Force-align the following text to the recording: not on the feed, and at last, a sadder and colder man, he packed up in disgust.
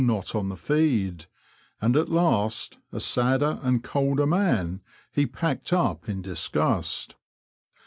not 0.03 0.33
on 0.33 0.49
the 0.49 0.57
feed, 0.57 1.27
and 1.79 1.95
at 1.95 2.09
last, 2.09 2.79
a 2.91 2.99
sadder 2.99 3.59
and 3.61 3.83
colder 3.83 4.25
man, 4.25 4.81
he 5.11 5.27
packed 5.27 5.71
up 5.71 6.09
in 6.09 6.23
disgust. 6.23 7.15